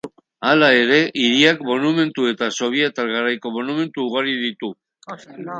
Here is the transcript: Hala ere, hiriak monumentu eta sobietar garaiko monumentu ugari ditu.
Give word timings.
Hala 0.51 0.67
ere, 0.83 0.97
hiriak 1.23 1.61
monumentu 1.67 2.27
eta 2.31 2.49
sobietar 2.63 3.13
garaiko 3.19 3.55
monumentu 3.59 4.11
ugari 4.11 4.35
ditu. 4.49 4.75